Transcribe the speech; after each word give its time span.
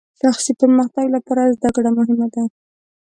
شخصي 0.21 0.51
پرمختګ 0.61 1.05
لپاره 1.15 1.53
زدهکړه 1.55 1.89
مهمه 1.99 2.27
ده. 2.33 2.43